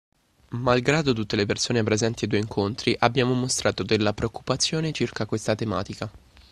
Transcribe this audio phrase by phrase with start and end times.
[0.57, 5.53] Mal grado tutte le persone presenti ai due incontri abbiano mostrato della preoccupazione circa questa
[5.53, 6.09] tematica